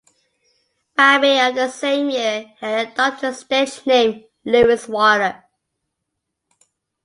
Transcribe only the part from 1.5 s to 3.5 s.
the same year, he had adopted the